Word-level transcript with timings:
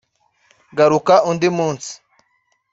garuka 0.77 1.15
undi 1.29 1.47
munsi 1.57 1.91